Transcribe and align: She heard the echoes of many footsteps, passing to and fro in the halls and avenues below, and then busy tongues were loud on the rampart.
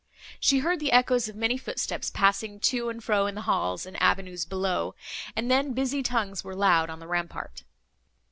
She 0.39 0.57
heard 0.57 0.79
the 0.79 0.91
echoes 0.93 1.29
of 1.29 1.35
many 1.35 1.59
footsteps, 1.59 2.09
passing 2.09 2.59
to 2.61 2.89
and 2.89 3.03
fro 3.03 3.27
in 3.27 3.35
the 3.35 3.43
halls 3.43 3.85
and 3.85 3.95
avenues 4.01 4.45
below, 4.45 4.95
and 5.35 5.51
then 5.51 5.73
busy 5.73 6.01
tongues 6.01 6.43
were 6.43 6.55
loud 6.55 6.89
on 6.89 6.97
the 6.97 7.05
rampart. 7.05 7.63